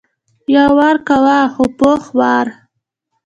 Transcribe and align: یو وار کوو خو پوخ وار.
یو 0.55 0.69
وار 0.77 0.95
کوو 1.07 1.39
خو 1.53 1.63
پوخ 1.77 2.03
وار. 2.19 2.47